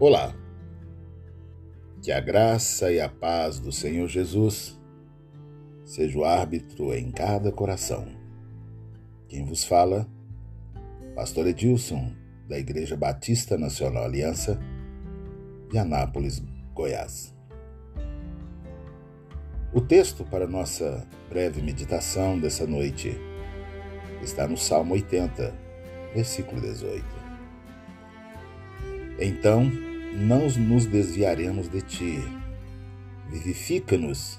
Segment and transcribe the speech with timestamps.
[0.00, 0.34] Olá,
[2.02, 4.80] que a graça e a paz do Senhor Jesus
[5.84, 8.08] seja o árbitro em cada coração.
[9.28, 10.08] Quem vos fala,
[11.14, 12.14] Pastor Edilson,
[12.48, 14.58] da Igreja Batista Nacional Aliança,
[15.70, 16.42] de Anápolis,
[16.72, 17.36] Goiás.
[19.70, 23.14] O texto para nossa breve meditação dessa noite
[24.22, 25.54] está no Salmo 80,
[26.14, 27.04] versículo 18.
[29.18, 32.18] Então não nos desviaremos de ti,
[33.30, 34.38] vivifica-nos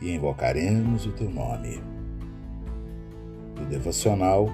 [0.00, 1.80] e invocaremos o teu nome.
[3.54, 4.48] Do devocional,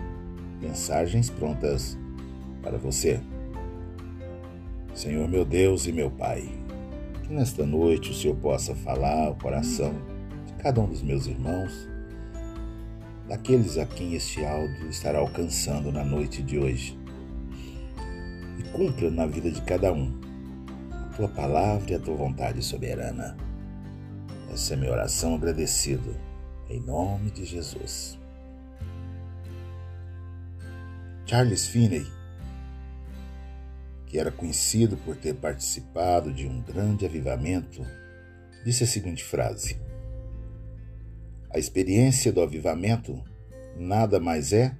[0.60, 1.96] mensagens prontas
[2.60, 3.20] para você.
[4.94, 6.48] Senhor meu Deus e meu Pai,
[7.22, 9.94] que nesta noite o Senhor possa falar ao coração
[10.46, 11.88] de cada um dos meus irmãos,
[13.28, 16.98] daqueles a quem este áudio estará alcançando na noite de hoje.
[18.58, 20.31] E cumpra na vida de cada um
[21.12, 23.36] tua palavra e a tua vontade soberana.
[24.52, 26.16] Essa é minha oração agradecido,
[26.68, 28.18] em nome de Jesus.
[31.26, 32.06] Charles Finney
[34.12, 37.82] que era conhecido por ter participado de um grande avivamento,
[38.62, 39.80] disse a seguinte frase:
[41.48, 43.24] A experiência do avivamento
[43.74, 44.76] nada mais é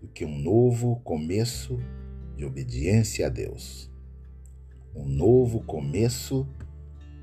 [0.00, 1.78] do que um novo começo
[2.34, 3.89] de obediência a Deus.
[4.94, 6.46] Um novo começo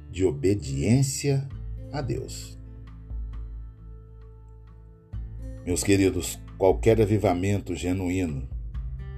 [0.09, 1.47] de obediência
[1.91, 2.57] a Deus.
[5.65, 8.47] Meus queridos, qualquer avivamento genuíno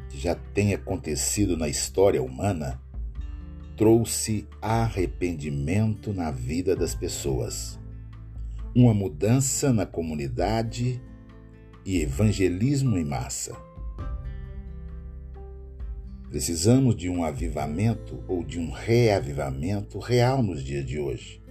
[0.10, 2.82] que já tem acontecido na história humana
[3.78, 7.80] trouxe arrependimento na vida das pessoas,
[8.76, 11.02] uma mudança na comunidade
[11.86, 13.69] e evangelismo em massa.
[16.30, 21.44] Precisamos de um avivamento ou de um reavivamento real nos dias de hoje.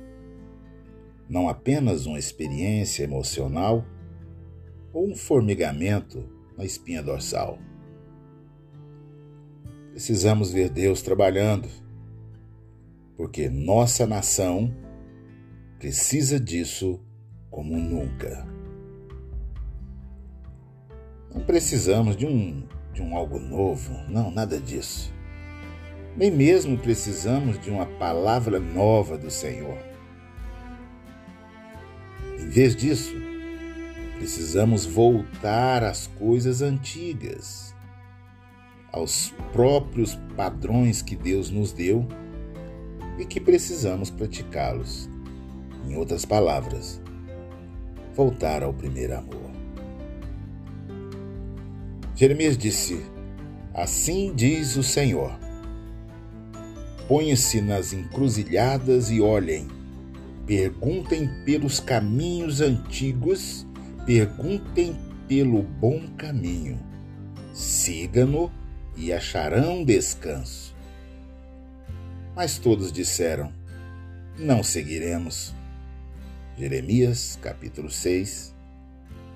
[1.28, 3.84] Não apenas uma experiência emocional
[4.92, 6.24] ou um formigamento
[6.56, 7.58] na espinha dorsal.
[9.90, 11.68] Precisamos ver Deus trabalhando,
[13.16, 14.72] porque nossa nação
[15.80, 17.00] precisa disso
[17.50, 18.46] como nunca.
[21.34, 22.62] Não precisamos de um,
[22.98, 25.14] de um algo novo, não, nada disso.
[26.16, 29.78] Nem mesmo precisamos de uma palavra nova do Senhor.
[32.40, 33.14] Em vez disso,
[34.16, 37.72] precisamos voltar às coisas antigas
[38.90, 42.04] aos próprios padrões que Deus nos deu
[43.16, 45.08] e que precisamos praticá-los.
[45.86, 47.00] Em outras palavras,
[48.12, 49.47] voltar ao primeiro amor.
[52.18, 53.00] Jeremias disse:
[53.72, 55.38] Assim diz o Senhor:
[57.06, 59.68] Ponham-se nas encruzilhadas e olhem,
[60.44, 63.64] perguntem pelos caminhos antigos,
[64.04, 64.96] perguntem
[65.28, 66.80] pelo bom caminho,
[67.54, 68.50] siga-no
[68.96, 70.74] e acharão descanso.
[72.34, 73.52] Mas todos disseram:
[74.36, 75.54] Não seguiremos.
[76.58, 78.52] Jeremias, capítulo 6,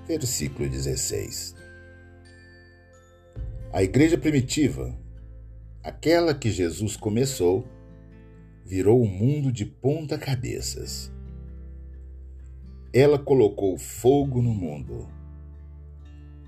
[0.05, 1.62] versículo 16.
[3.73, 4.95] A igreja primitiva,
[5.81, 7.67] aquela que Jesus começou,
[8.63, 11.11] virou o mundo de ponta cabeças.
[12.93, 15.09] Ela colocou fogo no mundo.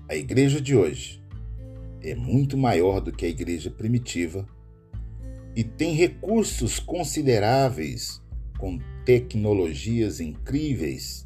[0.08, 1.20] A igreja de hoje
[2.00, 4.46] é muito maior do que a igreja primitiva
[5.56, 8.22] e tem recursos consideráveis
[8.56, 11.24] com tecnologias incríveis.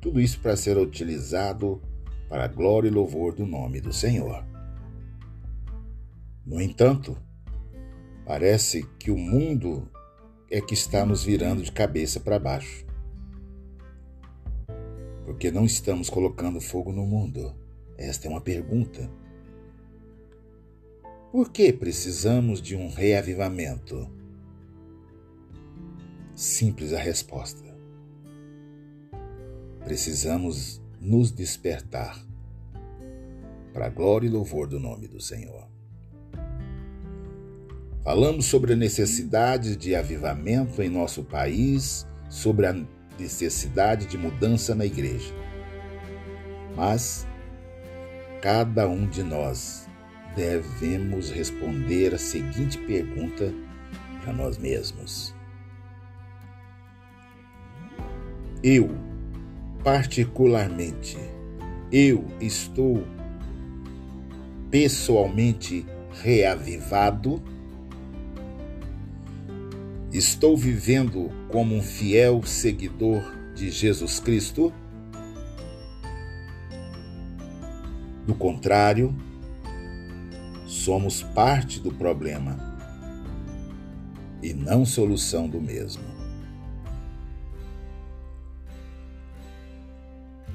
[0.00, 1.82] Tudo isso para ser utilizado
[2.26, 4.55] para a glória e louvor do nome do Senhor.
[6.46, 7.18] No entanto,
[8.24, 9.90] parece que o mundo
[10.48, 12.86] é que está nos virando de cabeça para baixo.
[15.24, 17.52] Porque não estamos colocando fogo no mundo?
[17.98, 19.10] Esta é uma pergunta.
[21.32, 24.08] Por que precisamos de um reavivamento?
[26.32, 27.76] Simples a resposta.
[29.80, 32.24] Precisamos nos despertar
[33.72, 35.75] para a glória e louvor do nome do Senhor.
[38.06, 42.76] Falamos sobre a necessidade de avivamento em nosso país, sobre a
[43.18, 45.34] necessidade de mudança na igreja.
[46.76, 47.26] Mas
[48.40, 49.88] cada um de nós
[50.36, 53.52] devemos responder a seguinte pergunta
[54.22, 55.34] para nós mesmos:
[58.62, 58.88] Eu,
[59.82, 61.18] particularmente,
[61.90, 63.04] eu estou
[64.70, 65.84] pessoalmente
[66.22, 67.55] reavivado?
[70.16, 73.22] Estou vivendo como um fiel seguidor
[73.54, 74.72] de Jesus Cristo?
[78.26, 79.14] Do contrário,
[80.66, 82.56] somos parte do problema
[84.42, 86.04] e não solução do mesmo.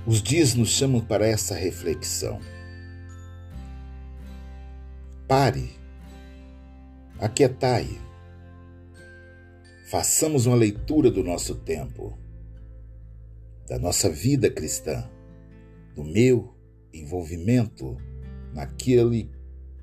[0.08, 2.40] Os dias nos chamam para essa reflexão.
[5.28, 5.70] Pare,
[7.20, 8.02] aquietai,
[9.92, 12.18] façamos uma leitura do nosso tempo,
[13.68, 15.08] da nossa vida cristã,
[15.94, 16.56] do meu
[16.94, 17.98] envolvimento
[18.54, 19.30] naquele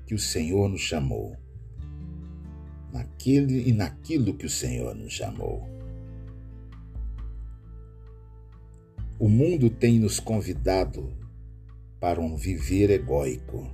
[0.07, 1.37] que o Senhor nos chamou
[2.91, 5.67] naquele e naquilo que o Senhor nos chamou.
[9.19, 11.13] O mundo tem nos convidado
[11.99, 13.69] para um viver egóico.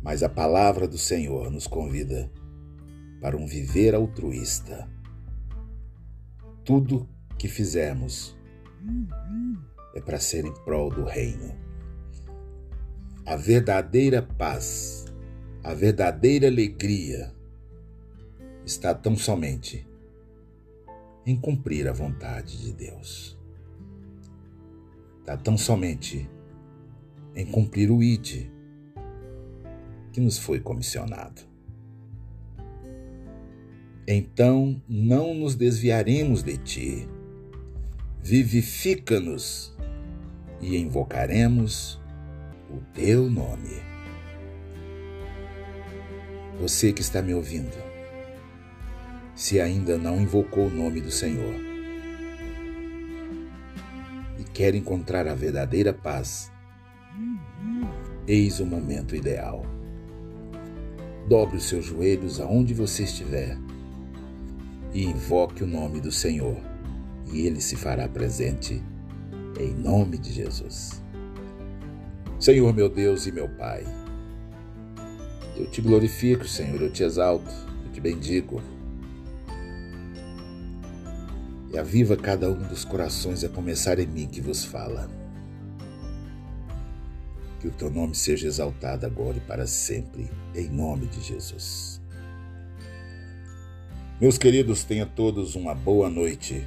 [0.00, 2.30] Mas a palavra do Senhor nos convida
[3.20, 4.88] para um viver altruísta.
[6.64, 8.36] Tudo que fizermos
[9.94, 11.54] é para ser em prol do reino.
[13.26, 15.08] A verdadeira paz
[15.68, 17.34] a verdadeira alegria
[18.64, 19.86] está tão somente
[21.26, 23.38] em cumprir a vontade de Deus.
[25.20, 26.26] Está tão somente
[27.34, 28.50] em cumprir o ID
[30.10, 31.47] que nos foi comissionado.
[34.10, 37.08] Então não nos desviaremos de ti.
[38.22, 39.76] Vivifica-nos
[40.62, 42.00] e invocaremos
[42.70, 43.82] o teu nome.
[46.58, 47.76] Você que está me ouvindo,
[49.34, 51.54] se ainda não invocou o nome do Senhor
[54.38, 56.50] e quer encontrar a verdadeira paz,
[58.26, 59.66] eis o momento ideal.
[61.28, 63.58] Dobre os seus joelhos aonde você estiver
[64.92, 66.56] e invoque o nome do Senhor,
[67.32, 68.82] e ele se fará presente
[69.58, 71.02] em nome de Jesus.
[72.38, 73.84] Senhor meu Deus e meu Pai,
[75.58, 77.52] eu te glorifico, Senhor, eu te exalto,
[77.84, 78.62] eu te bendigo.
[81.72, 85.10] E aviva cada um dos corações a começar em mim que vos fala.
[87.58, 91.97] Que o teu nome seja exaltado agora e para sempre, em nome de Jesus.
[94.20, 96.66] Meus queridos, tenha todos uma boa noite,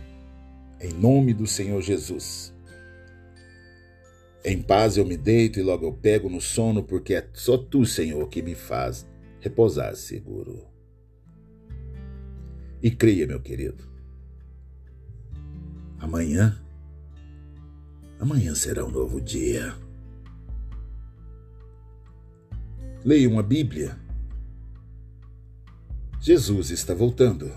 [0.80, 2.54] em nome do Senhor Jesus.
[4.42, 7.86] Em paz eu me deito e logo eu pego no sono, porque é só tu,
[7.86, 9.06] Senhor, que me faz
[9.42, 10.66] repousar seguro.
[12.82, 13.84] E creia, meu querido,
[16.00, 16.58] amanhã,
[18.18, 19.76] amanhã será um novo dia.
[23.04, 24.01] Leia uma Bíblia.
[26.24, 27.52] Jesus está voltando.